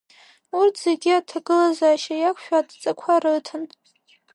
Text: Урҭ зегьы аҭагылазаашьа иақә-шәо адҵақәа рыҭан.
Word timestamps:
Урҭ 0.59 0.75
зегьы 0.83 1.11
аҭагылазаашьа 1.15 2.15
иақә-шәо 2.17 2.55
адҵақәа 2.59 3.13
рыҭан. 3.23 3.63